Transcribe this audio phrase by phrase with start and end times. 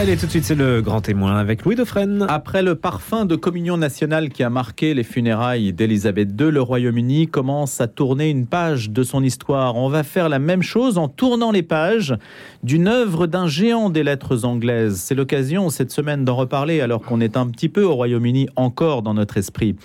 [0.00, 2.24] Allez, tout de suite, c'est le grand témoin avec Louis Dauphren.
[2.30, 7.26] Après le parfum de communion nationale qui a marqué les funérailles d'Élisabeth II, le Royaume-Uni
[7.26, 9.76] commence à tourner une page de son histoire.
[9.76, 12.16] On va faire la même chose en tournant les pages
[12.62, 14.96] d'une œuvre d'un géant des lettres anglaises.
[14.96, 19.02] C'est l'occasion cette semaine d'en reparler alors qu'on est un petit peu au Royaume-Uni encore
[19.02, 19.76] dans notre esprit.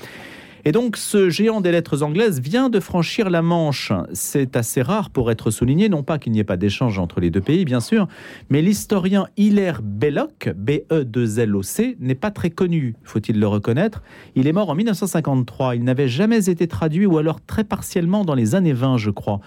[0.68, 3.94] Et donc ce géant des lettres anglaises vient de franchir la Manche.
[4.14, 7.30] C'est assez rare pour être souligné, non pas qu'il n'y ait pas d'échange entre les
[7.30, 8.08] deux pays, bien sûr,
[8.50, 14.02] mais l'historien Hilaire Belloc, B-E-2-L-O-C, n'est pas très connu, faut-il le reconnaître.
[14.34, 18.34] Il est mort en 1953, il n'avait jamais été traduit ou alors très partiellement dans
[18.34, 19.42] les années 20, je crois.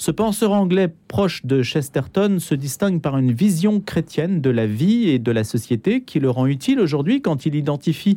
[0.00, 5.10] Ce penseur anglais proche de Chesterton se distingue par une vision chrétienne de la vie
[5.10, 8.16] et de la société qui le rend utile aujourd'hui quand il identifie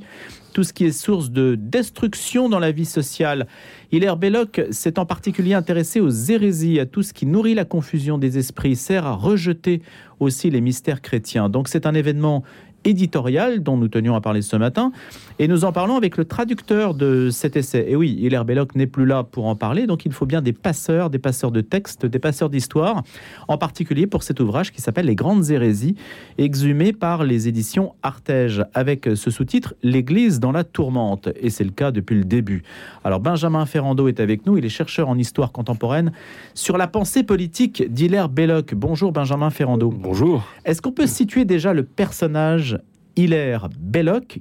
[0.54, 3.48] tout ce qui est source de destruction dans la vie sociale.
[3.92, 8.18] Hilaire Belloc s'est en particulier intéressé aux hérésies, à tout ce qui nourrit la confusion
[8.18, 9.82] des esprits, sert à rejeter
[10.22, 11.50] aussi les mystères chrétiens.
[11.50, 12.46] Donc c'est un événement
[12.86, 14.92] éditorial dont nous tenions à parler ce matin.
[15.40, 17.86] Et nous en parlons avec le traducteur de cet essai.
[17.88, 20.54] Et oui, Hilaire Belloc n'est plus là pour en parler, donc il faut bien des
[20.54, 23.04] passeurs, des passeurs de textes, des passeurs d'histoire,
[23.48, 25.96] en particulier pour cet ouvrage qui s'appelle Les Grandes Hérésies,
[26.38, 31.30] exhumé par les éditions Artege, avec ce sous-titre L'Église dans la tourmente.
[31.40, 32.62] Et c'est le cas depuis le début.
[33.04, 36.12] Alors Benjamin Ferrando est avec nous, il est chercheur en histoire contemporaine
[36.54, 38.76] sur la pensée politique d'Hilaire Belloc.
[38.76, 39.90] Bonjour Benjamin Ferrando.
[39.90, 40.44] Bonjour.
[40.64, 42.80] Est-ce qu'on peut situer déjà le personnage
[43.16, 44.40] Hilaire Belloc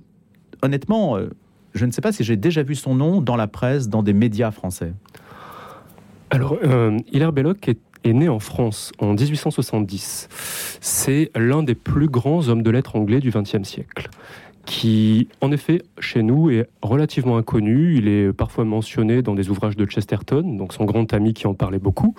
[0.63, 1.31] honnêtement, euh,
[1.75, 4.13] je ne sais pas si j'ai déjà vu son nom dans la presse, dans des
[4.13, 4.93] médias français.
[6.31, 10.29] Alors, euh, Hilaire Belloc est, né en France en 1870.
[10.81, 14.09] C'est l'un des plus grands hommes de lettres anglais du XXe siècle
[14.65, 17.97] qui, en effet, chez nous, est relativement inconnu.
[17.97, 21.55] Il est parfois mentionné dans des ouvrages de Chesterton, donc son grand ami qui en
[21.55, 22.15] parlait beaucoup.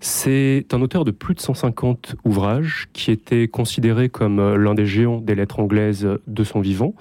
[0.00, 4.84] C'est un auteur de plus de 150 ouvrages qui était considéré comme euh, l'un des
[4.84, 6.94] géants des lettres anglaises de son vivant,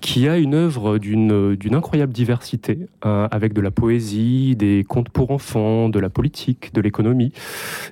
[0.00, 5.30] qui a une œuvre d'une incroyable diversité, euh, avec de la poésie, des contes pour
[5.30, 7.32] enfants, de la politique, de l'économie,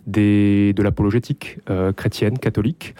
[0.09, 2.97] de l'apologétique euh, chrétienne, catholique.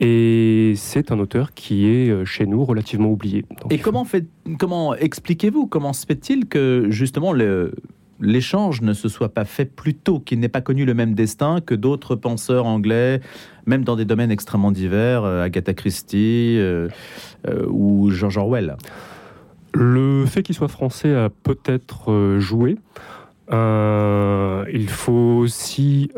[0.00, 3.44] Et c'est un auteur qui est chez nous relativement oublié.
[3.70, 4.26] et comment, fait,
[4.58, 7.72] comment expliquez-vous, comment se fait-il que justement le,
[8.20, 11.60] l'échange ne se soit pas fait plus tôt, qu'il n'ait pas connu le même destin
[11.60, 13.20] que d'autres penseurs anglais,
[13.66, 16.88] même dans des domaines extrêmement divers, euh, Agatha Christie euh,
[17.48, 18.76] euh, ou George Orwell?
[19.74, 22.76] Le fait qu'il soit français a peut-être joué.
[23.50, 26.10] Il faut aussi,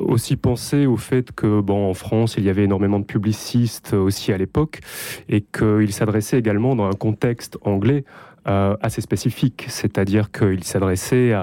[0.00, 4.32] aussi penser au fait que, bon, en France, il y avait énormément de publicistes aussi
[4.32, 4.80] à l'époque
[5.28, 8.04] et qu'il s'adressait également dans un contexte anglais
[8.48, 11.34] euh, assez spécifique, c'est-à-dire qu'il s'adressait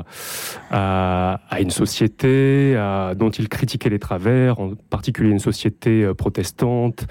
[0.71, 2.73] à, une société
[3.15, 7.05] dont il critiquait les travers, en particulier une société euh, protestante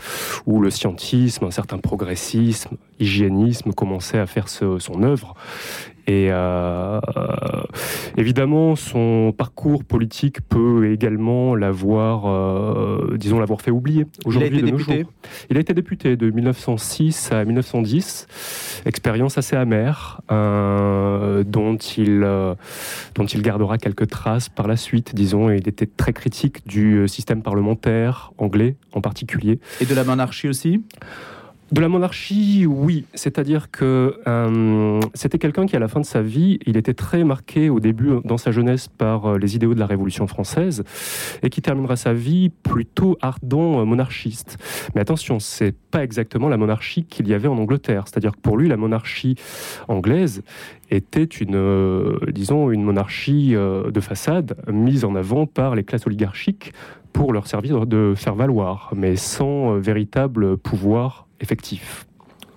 [0.46, 5.34] où le scientisme, un certain progressisme, hygiénisme commençait à faire son œuvre.
[6.06, 7.00] Et euh,
[8.16, 14.78] évidemment, son parcours politique peut également l'avoir, euh, disons, l'avoir fait oublier aujourd'hui de nos
[14.78, 14.94] jours.
[15.50, 18.26] Il a été député de 1906 à 1910.
[18.84, 22.20] Expérience assez amère, euh, dont il
[23.14, 25.14] dont il gardera quelques traces par la suite.
[25.14, 29.58] Disons, il était très critique du système parlementaire anglais en particulier.
[29.80, 30.82] Et de la monarchie aussi?
[31.74, 33.04] De la monarchie, oui.
[33.14, 37.24] C'est-à-dire que euh, c'était quelqu'un qui, à la fin de sa vie, il était très
[37.24, 40.84] marqué au début, dans sa jeunesse, par euh, les idéaux de la Révolution française,
[41.42, 44.56] et qui terminera sa vie plutôt ardent euh, monarchiste.
[44.94, 48.04] Mais attention, c'est pas exactement la monarchie qu'il y avait en Angleterre.
[48.06, 49.34] C'est-à-dire que pour lui, la monarchie
[49.88, 50.44] anglaise
[50.92, 56.72] était une, disons, une monarchie de façade mise en avant par les classes oligarchiques
[57.12, 62.06] pour leur servir de faire valoir, mais sans véritable pouvoir effectif.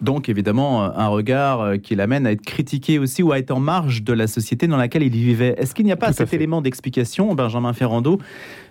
[0.01, 3.59] Donc évidemment un regard euh, qui l'amène à être critiqué aussi ou à être en
[3.59, 5.55] marge de la société dans laquelle il vivait.
[5.57, 8.19] Est-ce qu'il n'y a pas cet élément d'explication, Benjamin Ferrando,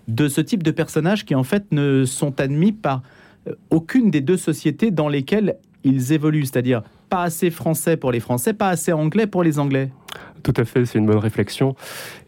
[0.09, 3.03] de ce type de personnages qui en fait ne sont admis par
[3.49, 8.21] euh, aucune des deux sociétés dans lesquelles ils évoluent, c'est-à-dire pas assez français pour les
[8.21, 9.91] Français, pas assez anglais pour les Anglais
[10.43, 11.75] tout à fait, c'est une bonne réflexion.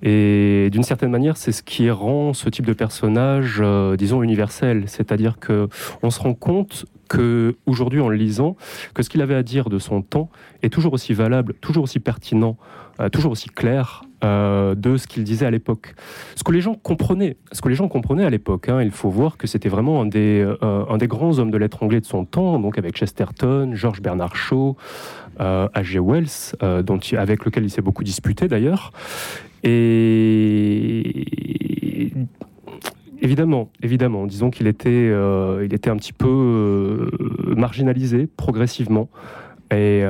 [0.02, 4.84] Et d'une certaine manière, c'est ce qui rend ce type de personnage, euh, disons, universel.
[4.86, 5.68] C'est-à-dire que
[6.02, 8.56] on se rend compte que aujourd'hui, en le lisant,
[8.94, 10.30] que ce qu'il avait à dire de son temps
[10.62, 12.56] est toujours aussi valable, toujours aussi pertinent,
[13.00, 15.94] euh, toujours aussi clair euh, de ce qu'il disait à l'époque.
[16.34, 19.08] Ce que les gens comprenaient, ce que les gens comprenaient à l'époque, hein, il faut
[19.08, 22.06] voir que c'était vraiment un des, euh, un des grands hommes de lettres anglais de
[22.06, 24.76] son temps, donc avec Chesterton, George Bernard Shaw,
[25.38, 26.00] H.G.
[26.00, 26.56] Wells,
[27.16, 28.92] avec lequel il s'est beaucoup disputé d'ailleurs.
[29.62, 30.98] Et
[33.28, 34.26] Évidemment, évidemment.
[34.26, 35.12] Disons qu'il était,
[35.62, 37.10] il était un petit peu
[37.54, 39.10] marginalisé progressivement.
[39.70, 40.02] Et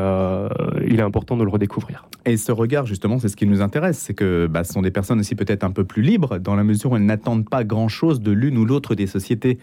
[0.87, 2.09] il est important de le redécouvrir.
[2.25, 3.99] Et ce regard, justement, c'est ce qui nous intéresse.
[3.99, 6.63] C'est que bah, ce sont des personnes aussi peut-être un peu plus libres, dans la
[6.63, 9.59] mesure où elles n'attendent pas grand-chose de l'une ou l'autre des sociétés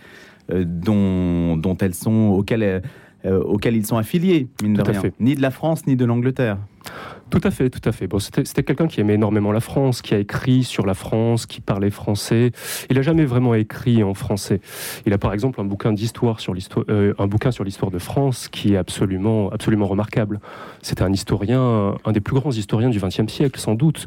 [0.53, 2.81] dont, dont, elles sont, auxquelles
[3.25, 5.01] euh, auxquels ils sont affiliés, mine de rien.
[5.19, 6.57] Ni de la France, ni de l'Angleterre.
[7.31, 8.05] Tout à fait, tout à fait.
[8.05, 11.59] Bon, c'était quelqu'un qui aimait énormément la France, qui a écrit sur la France, qui
[11.59, 12.51] parlait français.
[12.89, 14.61] Il n'a jamais vraiment écrit en français.
[15.07, 17.97] Il a par exemple un bouquin d'histoire sur l'histoire, euh, un bouquin sur l'histoire de
[17.97, 20.39] France qui est absolument, absolument remarquable.
[20.83, 24.05] C'était un historien, un des plus grands historiens du XXe siècle, sans doute.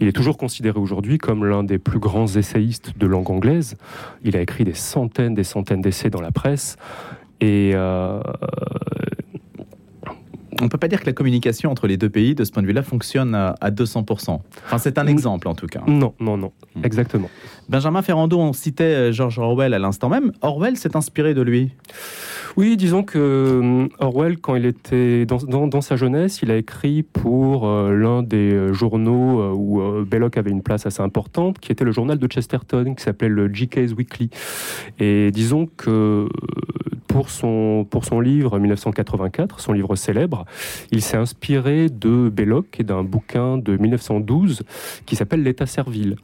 [0.00, 3.76] Il est toujours considéré aujourd'hui comme l'un des plus grands essayistes de langue anglaise.
[4.22, 6.76] Il a écrit des centaines, des centaines d'essais dans la presse.
[7.40, 8.20] Et euh,
[10.60, 12.62] on ne peut pas dire que la communication entre les deux pays, de ce point
[12.62, 14.40] de vue-là, fonctionne à, 200%.
[14.66, 15.82] Enfin, c'est un exemple, en tout cas.
[15.86, 16.84] Non, non, non, hmm.
[16.84, 17.30] exactement.
[17.68, 20.32] Benjamin Ferrando, on citait euh, George Orwell à l'instant même.
[20.42, 21.70] Orwell s'est inspiré de lui?
[22.56, 27.66] Oui, disons que euh, Orwell, quand il était dans, sa jeunesse, il a écrit pour
[27.68, 32.26] l'un des journaux où Belloc avait une place assez importante, qui était le journal de
[32.26, 34.30] Chesterton, qui s'appelait le GK's Weekly.
[34.98, 36.28] Et disons que
[37.10, 40.44] pour son, livre 1984, son livre célèbre,
[40.92, 44.62] il s'est inspiré de Belloc et d'un bouquin de 1912
[45.06, 46.16] qui s'appelle L'État servile.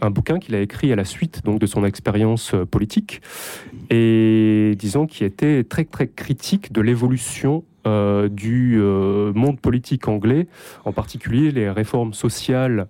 [0.00, 3.20] Un bouquin qu'il a écrit à la suite donc de son expérience euh, politique
[3.90, 10.46] et disons qui était très très critique de l'évolution euh, du euh, monde politique anglais,
[10.86, 12.86] en particulier les réformes sociales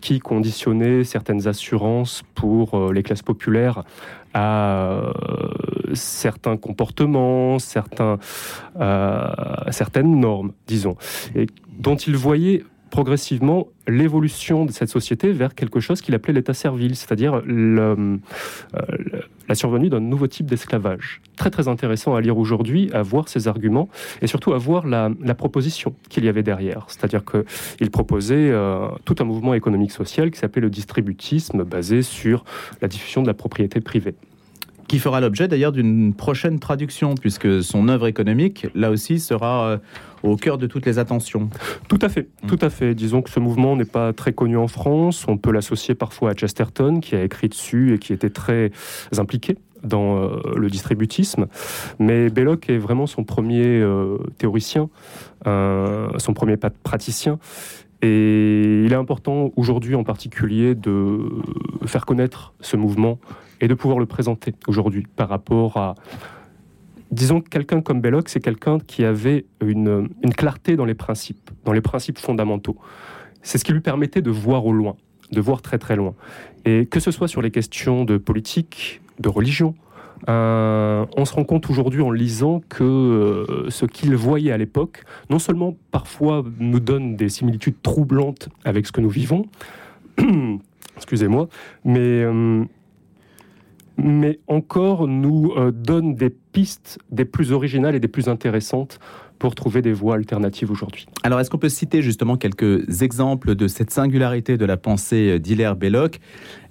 [0.00, 3.84] qui conditionnaient certaines assurances pour les classes populaires
[4.34, 5.12] à
[5.94, 8.18] certains comportements, certains,
[8.78, 9.26] euh,
[9.70, 10.96] certaines normes, disons,
[11.34, 11.46] et
[11.78, 16.96] dont il voyait progressivement l'évolution de cette société vers quelque chose qu'il appelait l'état servile,
[16.96, 18.16] c'est-à-dire euh,
[19.48, 21.20] la survenue d'un nouveau type d'esclavage.
[21.36, 23.88] Très très intéressant à lire aujourd'hui, à voir ses arguments
[24.22, 26.86] et surtout à voir la, proposition qu'il y avait derrière.
[26.88, 32.44] C'est-à-dire qu'il proposait euh, tout un mouvement économique social qui s'appelait le distributisme basé sur
[32.80, 34.14] la diffusion de la propriété privée
[34.88, 39.78] qui fera l'objet d'ailleurs d'une prochaine traduction, puisque son œuvre économique, là aussi, sera euh,
[40.22, 41.50] au cœur de toutes les attentions.
[41.88, 42.46] Tout à fait, mm.
[42.46, 42.94] tout à fait.
[42.94, 45.24] Disons que ce mouvement n'est pas très connu en France.
[45.28, 48.70] On peut l'associer parfois à Chesterton, qui a écrit dessus et qui était très
[49.16, 51.46] impliqué dans euh, le distributisme.
[51.98, 54.88] Mais Belloc est vraiment son premier euh, théoricien,
[55.44, 57.38] son premier praticien.
[58.02, 61.18] Et il est important aujourd'hui en particulier de
[61.86, 63.18] faire connaître ce mouvement
[63.60, 65.94] et de pouvoir le présenter aujourd'hui par rapport à...
[67.10, 71.50] Disons que quelqu'un comme Belloc, c'est quelqu'un qui avait une, une clarté dans les principes,
[71.64, 72.76] dans les principes fondamentaux.
[73.42, 74.96] C'est ce qui lui permettait de voir au loin,
[75.30, 76.14] de voir très très loin.
[76.64, 79.74] Et que ce soit sur les questions de politique, de religion,
[80.28, 85.04] euh, on se rend compte aujourd'hui en lisant que euh, ce qu'il voyait à l'époque,
[85.30, 89.46] non seulement parfois nous donne des similitudes troublantes avec ce que nous vivons,
[90.96, 91.48] excusez-moi,
[91.84, 92.64] mais euh,
[93.98, 98.98] mais encore nous euh, donne des pistes des plus originales et des plus intéressantes
[99.38, 101.06] pour trouver des voies alternatives aujourd'hui.
[101.22, 105.76] Alors, est-ce qu'on peut citer justement quelques exemples de cette singularité de la pensée d'Hilaire
[105.76, 106.20] Belloc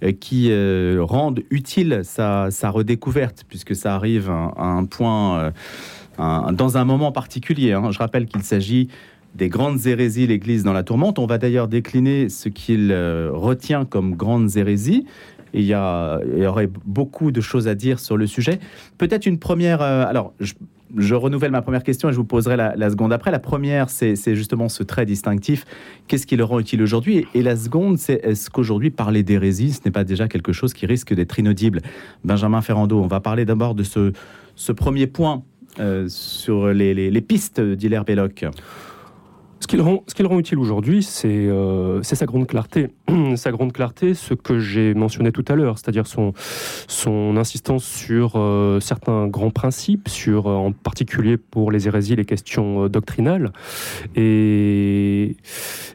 [0.03, 5.51] euh, qui euh, rendent utile sa, redécouverte, puisque ça arrive à, un point,
[6.17, 7.91] dans un moment particulier hein.
[7.91, 8.89] Je rappelle qu'il s'agit
[9.35, 11.19] des grandes hérésies, l'Église dans la tourmente.
[11.19, 15.05] On va d'ailleurs décliner ce qu'il retient comme grandes hérésies
[15.59, 15.75] il y,
[16.45, 18.59] aurait beaucoup de choses à dire sur le sujet.
[18.97, 19.81] Peut-être une première.
[19.81, 23.31] Euh, alors, je, renouvelle ma première question et je vous poserai la, seconde après.
[23.31, 25.65] La première, c'est justement ce trait distinctif.
[26.07, 27.25] Qu'est-ce qui le rend utile aujourd'hui?
[27.33, 30.85] Et, la seconde, c'est est-ce qu'aujourd'hui, parler d'hérésie, ce n'est pas déjà quelque chose qui
[30.85, 31.81] risque d'être inaudible?
[32.23, 35.43] Benjamin Ferrando, on va parler d'abord de ce, premier point
[35.79, 38.45] euh, sur les, pistes d'Hilaire Belloc.
[39.59, 42.89] Ce qui le rend, rend utile aujourd'hui, euh, c'est sa grande clarté.
[43.35, 46.33] sa grande clarté, ce que j'ai mentionné tout à l'heure, c'est-à-dire son,
[46.87, 52.25] son insistance sur euh, certains grands principes, sur, euh, en particulier pour les hérésies, les
[52.25, 53.51] questions doctrinales,
[54.15, 55.35] et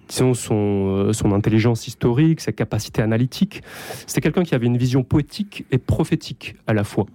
[0.08, 3.62] disons son, son intelligence historique, sa capacité analytique.
[4.06, 7.06] C'était quelqu'un qui avait une vision poétique et prophétique à la fois,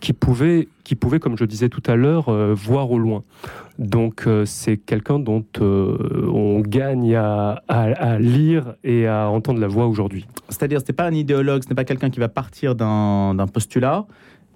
[0.00, 3.22] qui pouvait qui pouvait, comme je disais tout à l'heure, voir au loin.
[3.80, 7.62] Donc euh, c'est quelqu'un dont euh, on gagne à,
[8.18, 10.26] lire et à entendre la voix aujourd'hui.
[10.48, 14.06] C'est-à-dire, ce n'est pas un idéologue, ce n'est pas quelqu'un qui va partir d'un postulat,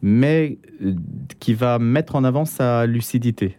[0.03, 0.95] mais euh,
[1.41, 3.57] qui va mettre en avant sa lucidité.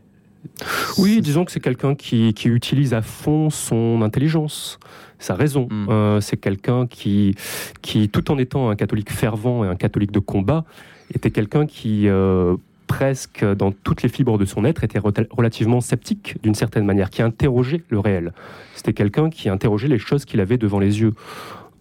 [0.97, 4.79] Oui, disons que c'est quelqu'un qui, utilise à fond son intelligence.
[5.17, 5.67] sa raison.
[5.71, 5.89] Mm.
[5.89, 7.35] Euh, c'est quelqu'un qui,
[7.81, 10.65] qui, tout en étant un catholique fervent et un catholique de combat,
[11.13, 12.55] était quelqu'un qui, euh,
[12.95, 17.21] presque dans toutes les fibres de son être, était relativement sceptique d'une certaine manière, qui
[17.21, 18.31] interrogeait le réel.
[18.73, 21.13] C'était quelqu'un qui interrogeait les choses qu'il avait devant les yeux.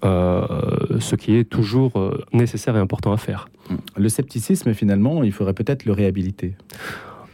[0.04, 0.44] Euh,
[1.00, 3.48] ce qui est toujours euh, nécessaire et important à faire.
[3.96, 6.56] Le scepticisme, finalement, il faudrait peut-être le réhabiliter.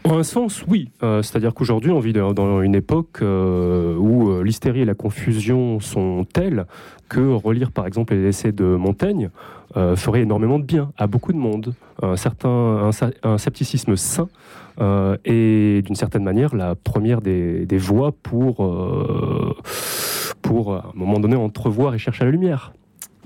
[0.04, 0.90] En un sens, oui.
[1.02, 5.78] Euh, C'est-à-dire qu'aujourd'hui, on vit dans une époque euh, où euh, l'hystérie et la confusion
[5.80, 6.66] sont telles
[7.08, 9.30] que relire, par exemple, les essais de Montaigne
[9.94, 11.74] ferait énormément de bien à beaucoup de monde.
[12.02, 12.16] Un
[13.38, 14.28] scepticisme sain
[15.24, 18.56] est, d'une certaine manière, la première des, des voies pour,
[20.42, 22.72] pour, à un moment donné, entrevoir et chercher la lumière.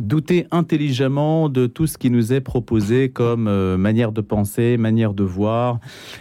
[0.01, 5.15] Douter intelligemment de tout ce qui nous est proposé comme euh, manière de penser, manière
[5.15, 5.79] de voir,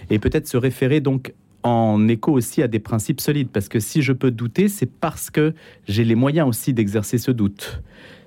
[0.09, 4.01] et peut-être se référer donc en écho aussi à des principes solides, parce que si
[4.01, 5.53] je peux douter, c'est parce que
[5.87, 7.81] j'ai les moyens aussi d'exercer ce doute.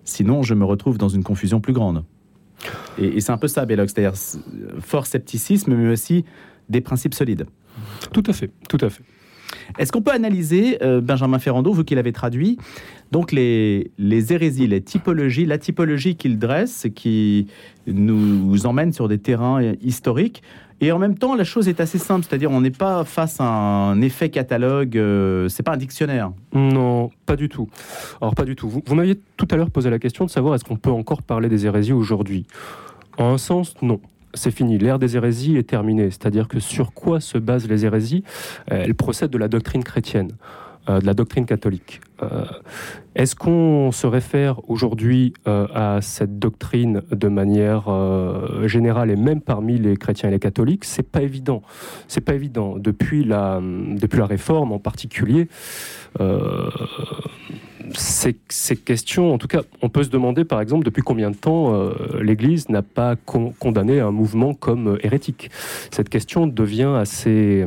[0.04, 2.04] Sinon, je me retrouve dans une confusion plus grande.
[2.98, 4.18] Et, et c'est un peu ça, Belloc, c'est-à-dire
[4.80, 6.24] fort scepticisme, mais aussi
[6.68, 7.46] des principes solides.
[8.12, 9.02] Tout à fait, tout à fait.
[9.78, 12.58] Est-ce qu'on peut analyser, euh, Benjamin Ferrando, vous qui l'avez traduit,
[13.12, 17.46] donc les, les hérésies, les typologies, la typologie qu'il dresse, qui
[17.86, 20.42] nous emmène sur des terrains historiques,
[20.82, 23.44] et en même temps, la chose est assez simple, c'est-à-dire on n'est pas face à
[23.44, 26.32] un effet catalogue, euh, c'est pas un dictionnaire.
[26.52, 27.68] Non, pas du tout.
[28.20, 28.68] Alors pas du tout.
[28.68, 31.22] Vous, vous m'aviez tout à l'heure posé la question de savoir est-ce qu'on peut encore
[31.22, 32.44] parler des hérésies aujourd'hui.
[33.16, 34.00] En un sens, non.
[34.34, 34.76] C'est fini.
[34.76, 36.10] L'ère des hérésies est terminée.
[36.10, 38.22] C'est-à-dire que sur quoi se basent les hérésies?
[38.70, 40.32] Euh, Elles procèdent de la doctrine chrétienne,
[40.88, 42.00] de la doctrine catholique.
[42.22, 42.44] Euh,
[43.14, 49.40] Est-ce qu'on se réfère aujourd'hui euh, à cette doctrine de manière euh, générale et même
[49.40, 50.84] parmi les chrétiens et les catholiques?
[50.84, 51.62] C'est pas évident.
[52.08, 52.76] C'est pas évident.
[52.78, 55.48] Depuis la, depuis la réforme en particulier,
[56.20, 56.70] euh,
[57.94, 61.36] ces, ces questions, en tout cas, on peut se demander par exemple depuis combien de
[61.36, 65.50] temps euh, l'Église n'a pas con- condamné un mouvement comme euh, hérétique?
[65.90, 67.66] Cette question devient assez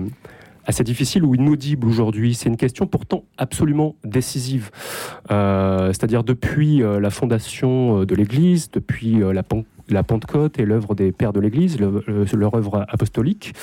[0.70, 2.36] assez difficile ou inaudible aujourd'hui.
[2.36, 4.70] C'est une question pourtant absolument décisive.
[5.32, 10.66] Euh, C'est-à-dire depuis euh, la fondation euh, de l'Église, depuis la, Pen- la Pentecôte et
[10.66, 13.54] l'œuvre des pères de l'Église, le- le- leur œuvre apostolique,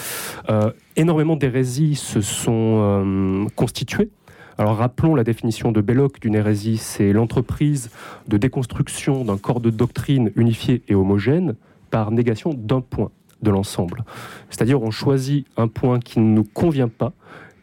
[0.97, 4.11] énormément d'hérésies se sont constituées.
[4.59, 7.91] Alors rappelons la définition de Belloc d'une hérésie, c'est l'entreprise
[8.27, 11.55] de déconstruction d'un corps de doctrine unifié et homogène
[11.91, 13.11] par négation d'un point
[13.43, 14.05] de l'ensemble.
[14.51, 17.13] C'est-à-dire on choisit un point qui ne nous convient pas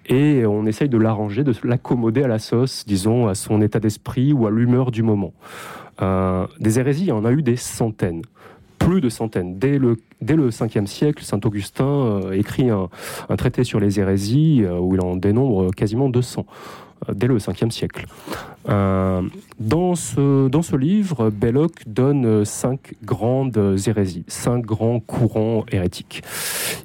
[0.05, 4.33] et on essaye de l'arranger, de l'accommoder à la sauce, disons, à son état d'esprit
[4.33, 5.33] ou à l'humeur du moment.
[6.01, 8.23] Euh, des hérésies, il y en a eu des centaines
[8.83, 9.57] plus de centaines.
[9.59, 12.89] Dès le, dès le 5e siècle, Saint Augustin euh, écrit un,
[13.37, 16.51] traité sur les hérésies euh, où il en dénombre quasiment 200, euh,
[17.13, 18.05] dès le 5e siècle.
[18.69, 19.21] Euh,
[19.59, 26.23] dans, ce, livre, Belloc donne euh, cinq grandes hérésies, cinq grands courants hérétiques.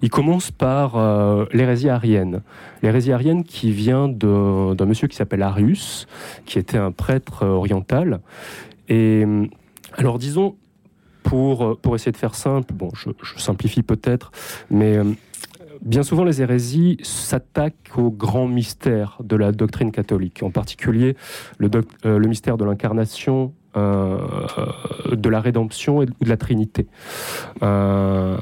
[0.03, 2.43] Il commence par euh, l'hérésie arienne.
[2.83, 6.07] L'hérésie arienne qui vient d'un monsieur qui s'appelle Arius,
[6.47, 8.21] qui était un prêtre euh, oriental.
[8.89, 9.47] Et euh,
[9.97, 10.57] alors disons,
[11.23, 14.33] pour, essayer de faire simple, bon, je, simplifie peut-être,
[14.71, 15.05] mais euh,
[15.83, 21.17] bien souvent les hérésies s'attaquent au grand mystère de la doctrine catholique, en particulier
[21.59, 21.71] le,
[22.05, 24.19] euh, mystère de l'incarnation, euh,
[25.13, 26.87] de la rédemption et de, la Trinité.
[27.63, 28.39] Euh,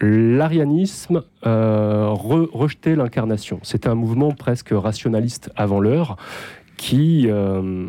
[0.00, 3.58] L'arianisme re- rejetait l'incarnation.
[3.64, 6.16] C'était un mouvement presque rationaliste avant l'heure
[6.78, 7.88] qui, euh,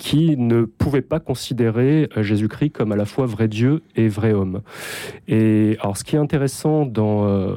[0.00, 4.32] qui ne pouvait pas considérer euh, Jésus-Christ comme à la fois vrai Dieu et vrai
[4.32, 4.62] homme.
[5.28, 7.54] Et alors, ce qui est intéressant dans euh,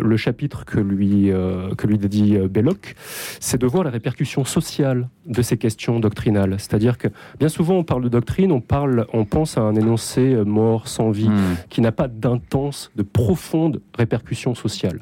[0.00, 2.94] le chapitre que lui, euh, que lui dédie Belloc,
[3.40, 6.54] c'est de voir les répercussions sociales de ces questions doctrinales.
[6.58, 7.08] C'est-à-dire que
[7.40, 11.10] bien souvent, on parle de doctrine, on, parle, on pense à un énoncé mort, sans
[11.10, 11.28] vie,
[11.70, 15.00] qui n'a pas d'intense, de profondes répercussions sociales.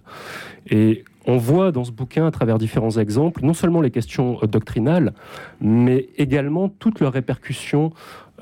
[0.71, 4.47] Et on voit dans ce bouquin, à travers différents exemples, non seulement les questions euh,
[4.47, 5.13] doctrinales,
[5.61, 7.93] mais également toutes leurs répercussions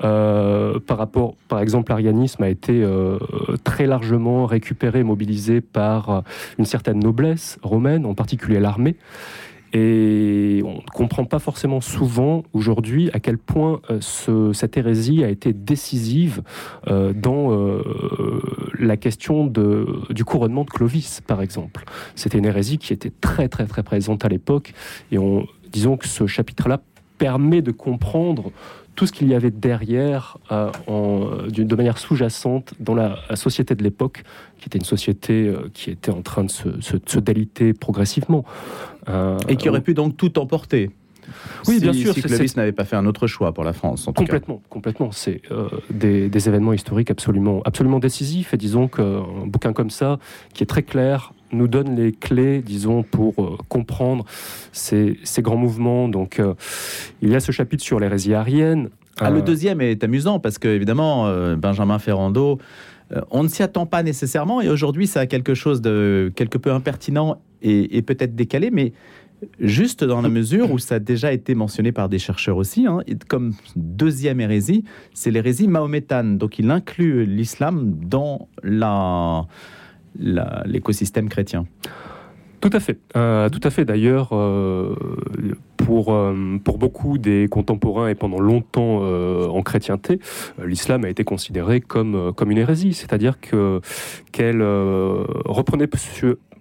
[0.03, 3.17] euh, par rapport, par exemple, l'arianisme a été euh,
[3.63, 6.23] très largement récupéré, mobilisé par
[6.57, 8.95] une certaine noblesse romaine, en particulier l'armée.
[9.73, 15.23] Et on ne comprend pas forcément souvent aujourd'hui à quel point euh, ce- cette hérésie
[15.23, 16.41] a été décisive
[16.87, 17.81] euh, dans euh,
[18.79, 21.83] la question du couronnement de Clovis, par exemple.
[22.15, 24.73] C'était une hérésie qui était très très très présente à l'époque.
[25.11, 26.79] Et on, disons que ce chapitre-là
[27.17, 28.51] permet de comprendre
[28.97, 33.75] tout ce qu'il y avait derrière, euh, en- de manière sous-jacente, dans la, la société
[33.75, 34.23] de l'époque,
[34.59, 37.73] qui était une société euh, qui était en train de se, se- de se déliter
[37.73, 38.43] progressivement.
[39.07, 40.89] Euh, Et qui aurait pu donc tout emporter.
[41.67, 42.13] Oui, bien sûr.
[42.15, 45.11] Si Clovis n'avait pas fait un autre choix pour la France, en tout complètement, complètement.
[45.11, 45.41] C'est
[45.91, 48.53] des, des, événements historiques absolument, absolument décisifs.
[48.53, 50.17] Et disons qu'un bouquin comme ça,
[50.53, 54.25] qui est très clair, nous donne les clés, disons, pour euh, comprendre
[54.71, 56.09] ces, ces, grands mouvements.
[56.09, 56.53] Donc, euh,
[57.21, 58.89] il y a ce chapitre sur l'hérésie arienne.
[59.19, 62.59] Ah, le euh, deuxième est amusant parce que, évidemment, Benjamin Ferrando,
[63.31, 66.71] on ne s'y attend pas nécessairement et aujourd'hui, ça a quelque chose de quelque peu
[66.71, 68.93] impertinent et, peut-être décalé, mais
[69.59, 72.99] juste dans la mesure où ça a déjà été mentionné par des chercheurs aussi, hein,
[73.27, 76.37] comme deuxième hérésie, c'est l'hérésie mahométane.
[76.37, 79.47] Donc, il inclut l'islam dans la
[80.15, 81.65] l'écosystème chrétien.
[82.59, 82.97] Tout à fait.
[83.15, 83.85] Euh, tout à fait.
[83.85, 84.95] D'ailleurs, euh,
[85.77, 90.19] pour, euh, pour beaucoup des contemporains et pendant longtemps en chrétienté,
[90.63, 93.79] l'islam a été considéré comme, comme une hérésie, c'est-à-dire que
[94.31, 95.87] qu'elle reprenait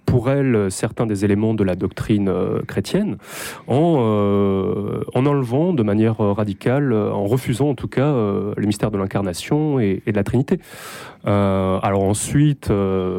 [0.07, 3.19] pour elle certains des éléments de la doctrine euh, chrétienne
[3.67, 8.15] en, euh, en enlevant de manière radicale, en refusant en tout cas
[8.57, 10.61] les mystères de l'incarnation et, de la Trinité.
[11.27, 12.71] Euh, alors ensuite,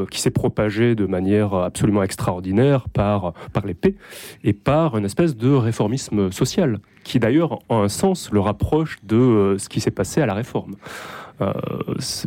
[0.10, 3.96] qui s'est propagé de manière absolument extraordinaire par, par l'épée
[4.44, 9.56] et par une espèce de réformisme social, qui d'ailleurs, en un sens, le rapproche de
[9.60, 10.76] ce qui s'est passé à la Réforme.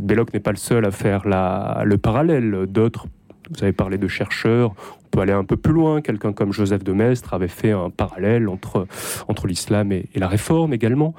[0.01, 2.67] Belloc n'est pas le seul à faire le parallèle.
[2.69, 3.07] D'autres
[3.51, 4.75] vous avez parlé de chercheurs,
[5.11, 6.01] on peut aller un peu plus loin.
[6.03, 8.87] Quelqu'un comme Joseph de Maistre avait fait un parallèle entre,
[9.27, 11.15] entre l'islam et, la réforme également.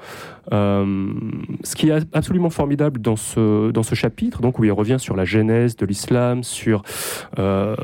[0.52, 1.12] Euh,
[1.62, 5.14] ce qui est absolument formidable dans ce, dans ce chapitre, donc où il revient sur
[5.14, 6.82] la genèse de l'islam, sur,
[7.38, 7.76] euh,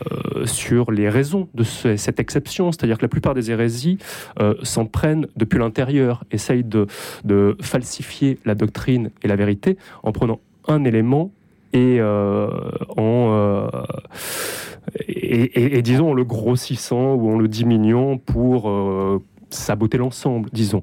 [0.47, 3.99] sur les raisons de cette exception, c'est-à-dire que la plupart des hérésies
[4.41, 6.87] euh, s'en prennent depuis l'intérieur, essayent de,
[7.25, 11.33] de falsifier la doctrine et la vérité en prenant un élément
[11.75, 13.69] et en
[15.29, 20.83] et, disons en le grossissant ou en le diminuant pour euh, saboter l'ensemble, disons.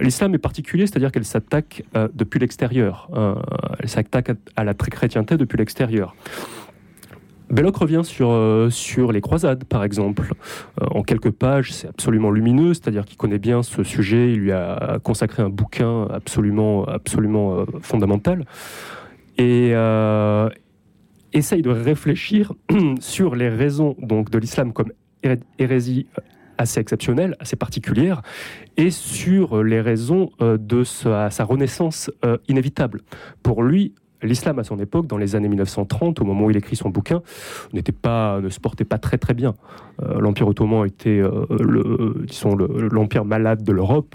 [0.00, 1.82] L'islam est particulier, c'est-à-dire qu'elle s'attaque
[2.14, 3.10] depuis l'extérieur.
[3.80, 6.14] elle s'attaque à, la chrétienté depuis l'extérieur.
[7.50, 10.34] Belloc revient sur, sur les croisades, par exemple.
[10.80, 14.98] en quelques pages, c'est absolument lumineux, c'est-à-dire qu'il connaît bien ce sujet, il lui a
[15.02, 18.44] consacré un bouquin absolument, absolument fondamental
[19.38, 20.48] et euh,
[21.36, 22.52] essaye de réfléchir
[23.00, 24.92] sur les raisons donc, de l'islam comme
[25.58, 26.06] hérésie
[26.58, 28.22] assez exceptionnelle, assez particulière,
[28.76, 33.02] et sur les raisons euh, de sa, renaissance euh, inévitable.
[33.42, 33.94] Pour lui,
[34.26, 37.22] l'islam à son époque, dans les années 1930, au moment où il écrit son bouquin,
[37.72, 39.54] n'était pas, ne se portait pas très très bien.
[40.18, 44.14] L'Empire ottoman était le, disons, l'empire malade de l'Europe.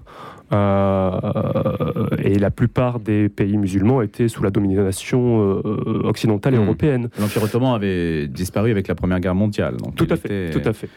[0.54, 6.64] Euh, et la plupart des pays musulmans étaient sous la domination euh, occidentale et hmm.
[6.64, 7.10] européenne.
[7.20, 9.78] L'Empire ottoman avait disparu avec la Première Guerre mondiale.
[9.96, 10.90] tout à fait, tout à fait.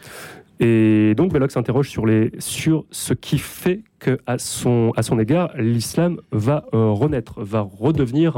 [0.59, 5.51] Et donc Belloc s'interroge sur, les, sur ce qui fait qu'à son, à son égard,
[5.57, 8.37] l'islam va euh, renaître, va redevenir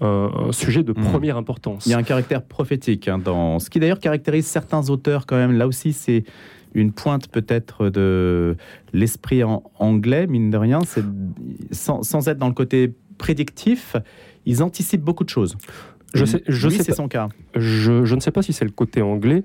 [0.00, 1.04] un, sujet de hmm.
[1.10, 1.86] première importance.
[1.86, 5.36] Il y a un caractère prophétique hein, dans ce qui d'ailleurs caractérise certains auteurs quand
[5.36, 5.52] même.
[5.52, 6.24] Là aussi, c'est
[6.74, 8.56] une pointe peut-être de
[8.92, 9.42] l'esprit
[9.78, 10.80] anglais, mine de rien,
[11.72, 13.96] sans, être dans le côté prédictif,
[14.46, 15.56] ils anticipent beaucoup de choses.
[16.14, 17.28] Je sais, je sais c'est son cas.
[17.58, 19.42] Je, ne sais pas si c'est le côté anglais.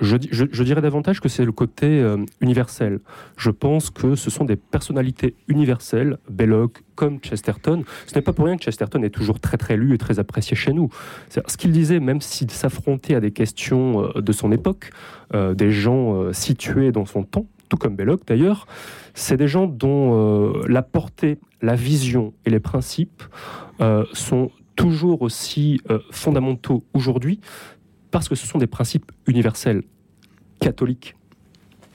[0.00, 2.98] Je, je, dirais davantage que c'est le côté euh, universel.
[3.36, 7.84] Je pense que ce sont des personnalités universelles, Belloc comme Chesterton.
[8.06, 10.56] Ce n'est pas pour rien que Chesterton est toujours très très lu et très apprécié
[10.56, 10.90] chez nous.
[11.28, 14.90] Ce qu'il disait, même s'il s'affrontait à des questions euh, de son époque,
[15.32, 18.66] euh, des gens situés dans son temps, tout comme Belloc d'ailleurs,
[19.14, 23.22] c'est des gens dont la portée, la vision et les principes
[24.12, 27.40] sont toujours aussi euh, fondamentaux aujourd'hui
[28.10, 29.82] parce que ce sont des principes universels,
[30.60, 31.16] catholiques.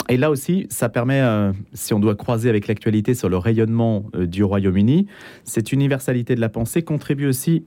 [0.09, 4.05] Et là aussi, ça permet, euh, si on doit croiser avec l'actualité sur le rayonnement
[4.15, 5.07] euh, du Royaume-Uni,
[5.43, 7.63] cette universalité de la pensée contribue aussi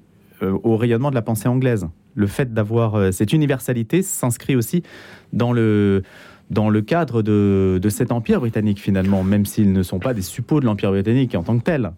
[0.64, 1.86] au rayonnement de la pensée anglaise.
[2.16, 4.82] Le fait d'avoir cette universalité s'inscrit aussi
[5.32, 6.02] dans le,
[6.50, 10.22] dans le cadre de, de cet empire britannique finalement, même s'ils ne sont pas des
[10.22, 11.92] suppôts de l'empire britannique en tant que tel.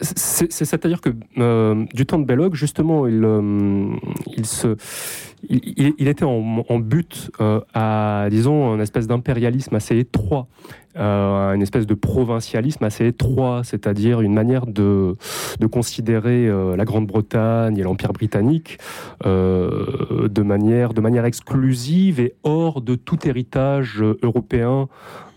[0.00, 3.90] C'est-à-dire que euh, du temps de Belloc, justement, il, euh,
[4.36, 4.76] il, se,
[5.48, 10.46] il, était en, but euh, à, disons, une espèce d'impérialisme assez étroit
[10.96, 15.16] euh, une espèce de provincialisme assez étroit, c'est-à-dire une manière de,
[15.60, 18.78] de considérer euh, la Grande-Bretagne et l'Empire britannique
[19.26, 24.88] euh, de, manière, de manière exclusive et hors de tout héritage européen,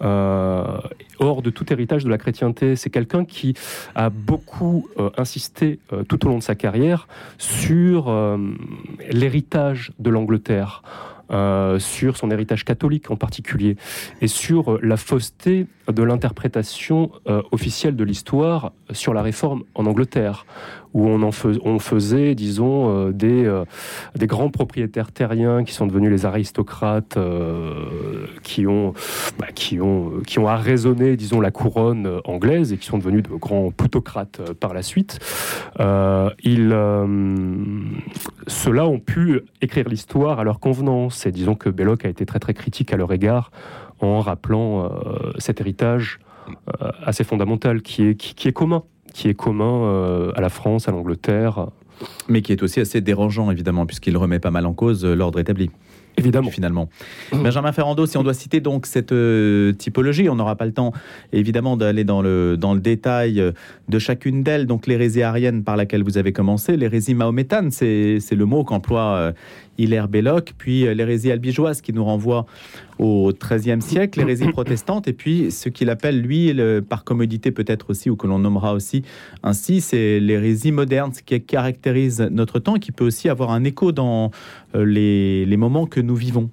[0.03, 2.75] hors de tout héritage de la chrétienté.
[2.75, 3.53] C'est quelqu'un qui
[3.93, 8.11] a beaucoup insisté tout au long de sa carrière sur
[9.11, 10.81] l'héritage de l'Angleterre.
[11.31, 13.77] Euh, sur son héritage catholique en particulier,
[14.21, 20.45] et sur la fausseté de l'interprétation euh, officielle de l'histoire sur la réforme en Angleterre,
[20.93, 23.61] où on, en faisait, disons, euh, des,
[24.15, 27.17] des grands propriétaires terriens qui sont devenus les aristocrates,
[28.43, 28.93] qui, ont,
[29.39, 34.41] bah, qui, ont, arraisonné, disons, la couronne anglaise et qui sont devenus de grands plutocrates
[34.53, 35.19] par la suite.
[35.79, 36.75] ils,
[38.47, 41.25] ceux-là ont pu écrire l'histoire à leur convenance.
[41.25, 43.51] Et disons que Belloc a été très très critique à leur égard
[43.99, 46.19] en rappelant euh, cet héritage
[46.81, 51.67] euh, assez fondamental qui, est commun, qui est commun euh, à la France, à l'Angleterre.
[52.27, 55.69] Mais qui est aussi assez dérangeant, évidemment, puisqu'il remet pas mal en cause l'ordre établi.
[56.17, 56.49] Évidemment.
[56.49, 56.89] Finalement.
[57.31, 60.93] Benjamin Ferrando, si on doit citer donc cette euh, typologie, on n'aura pas le temps
[61.31, 63.51] évidemment d'aller dans le, dans le détail euh,
[63.87, 64.67] de chacune d'elles.
[64.67, 69.31] Donc l'hérésie arienne par laquelle vous avez commencé, l'hérésie mahométane, c'est le mot qu'emploie euh,
[69.83, 72.45] Hilaire Belloc, puis l'hérésie albigeoise qui nous renvoie
[72.99, 76.55] au XIIIe siècle, l'hérésie protestante, et puis ce qu'il appelle, lui,
[76.87, 79.03] par commodité peut-être aussi, ou que l'on nommera aussi
[79.43, 83.91] ainsi, c'est l'hérésie moderne, ce qui caractérise notre temps qui peut aussi avoir un écho
[83.91, 84.31] dans
[84.75, 86.49] les, les moments que nous vivons.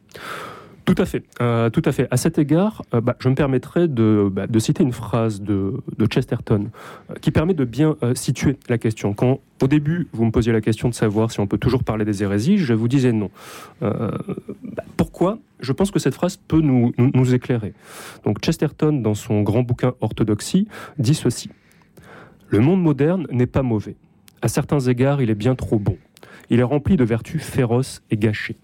[0.89, 2.09] Tout à fait, euh, tout à fait.
[2.11, 5.83] À cet égard, euh, bah, je me permettrai de, bah, de, citer une phrase de,
[6.11, 6.71] Chesterton
[7.11, 9.13] euh, qui permet de bien situer la question.
[9.13, 12.07] Quand au début vous me posiez la question de savoir si on peut toujours parler
[12.07, 13.31] des hérésies, je vous disais non.
[13.83, 14.17] Bah,
[14.97, 15.39] pourquoi?
[15.61, 17.75] Je pense que cette phrase peut nous éclairer.
[18.25, 21.51] Donc Chesterton, dans son grand bouquin Orthodoxie, dit ceci
[22.49, 23.97] Le monde moderne n'est pas mauvais.
[24.41, 25.99] À certains égards, il est bien trop bon.
[26.49, 28.57] Il est rempli de vertus féroces et gâchées.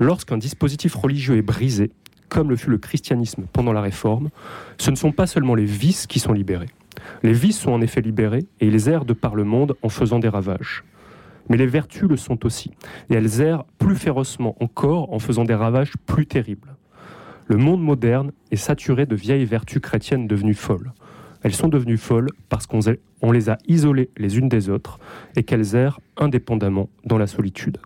[0.00, 1.90] Lorsqu'un dispositif religieux est brisé,
[2.30, 4.30] comme le fut le christianisme pendant la Réforme,
[4.78, 6.70] ce ne sont pas seulement les vices qui sont libérés.
[7.22, 10.18] Les vices sont en effet libérés et ils errent de par le monde en faisant
[10.18, 10.84] des ravages.
[11.50, 12.70] Mais les vertus le sont aussi,
[13.10, 16.76] et elles errent plus férocement encore en faisant des ravages plus terribles.
[17.46, 20.92] Le monde moderne est saturé de vieilles vertus chrétiennes devenues folles.
[21.42, 24.98] Elles sont devenues folles parce qu'on les a isolées les unes des autres
[25.36, 27.76] et qu'elles errent indépendamment dans la solitude.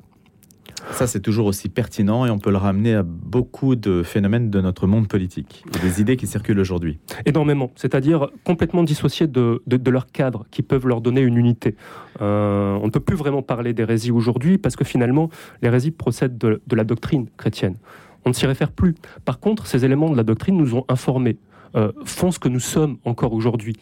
[0.91, 4.61] Ça, c'est toujours aussi pertinent et on peut le ramener à beaucoup de phénomènes de
[4.61, 6.99] notre monde politique, des idées qui circulent aujourd'hui.
[7.27, 11.75] Énormément, c'est-à-dire complètement dissociées de, de, leur cadre, qui peuvent leur donner une unité.
[12.21, 15.31] Euh, on ne peut plus vraiment parler d'hérésie aujourd'hui parce que finalement,
[15.63, 17.77] l'hérésie procède de, de la doctrine chrétienne.
[18.25, 18.95] On ne s'y réfère plus.
[19.25, 21.39] Par contre, ces éléments de la doctrine nous ont informés,
[21.75, 23.77] euh, font ce que nous sommes encore aujourd'hui.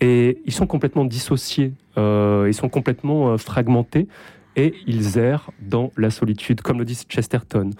[0.00, 4.08] Et ils sont complètement dissociés, euh, ils sont complètement fragmentés
[4.56, 7.70] et ils errent dans la solitude, comme le dit Chesterton.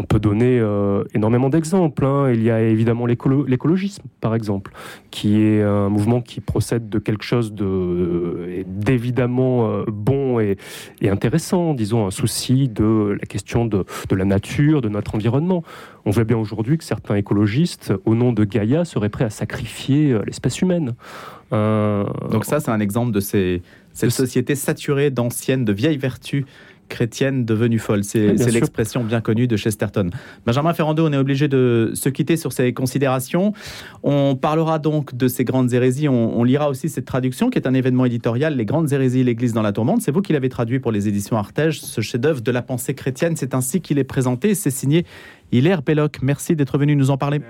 [0.00, 2.06] On peut donner euh, énormément d'exemples.
[2.06, 2.32] Hein.
[2.32, 4.72] Il y a évidemment l'écologisme, par exemple,
[5.10, 10.56] qui est un mouvement qui procède de quelque chose euh, d'évidemment euh, bon et,
[11.02, 15.64] intéressant, disons un souci de la question de, la nature, de notre environnement.
[16.06, 20.18] On voit bien aujourd'hui que certains écologistes, au nom de Gaïa, seraient prêts à sacrifier
[20.24, 20.94] l'espèce humaine.
[21.52, 23.60] Donc ça, c'est un exemple de ces,
[23.92, 26.46] cette société saturée d'anciennes, de vieilles vertus
[26.90, 28.04] chrétiennes devenues folles.
[28.04, 30.10] C'est l'expression bien connue de Chesterton.
[30.44, 33.54] Benjamin Ferrando, on est obligé de se quitter sur ces considérations.
[34.02, 36.08] On parlera donc de ces grandes hérésies.
[36.08, 39.62] On, lira aussi cette traduction qui est un événement éditorial, Les grandes hérésies, l'Église dans
[39.62, 40.02] la tourmente.
[40.02, 43.36] C'est vous qui l'avez traduit pour les éditions Artege, ce chef-d'œuvre de la pensée chrétienne.
[43.36, 44.54] C'est ainsi qu'il est présenté.
[44.54, 45.06] C'est signé
[45.52, 46.18] Hilaire Belloc.
[46.22, 47.40] Merci d'être venu nous en parler.